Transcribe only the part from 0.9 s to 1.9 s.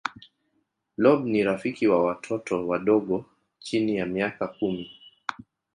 blob ni rafiki